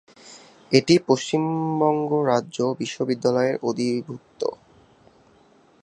[0.71, 4.41] এটি পশ্চিমবঙ্গ রাজ্য বিশ্ববিদ্যালয়ের অধিভুক্ত।